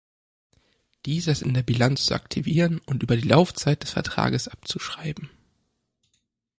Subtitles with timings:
[1.05, 5.29] Dieser ist in der Bilanz zu aktivieren und über die Laufzeit des Vertrages abzuschreiben.